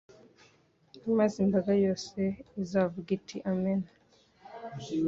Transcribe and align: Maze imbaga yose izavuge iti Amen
Maze 1.17 1.35
imbaga 1.45 1.71
yose 1.85 2.21
izavuge 2.61 3.09
iti 3.17 3.37
Amen 3.51 3.81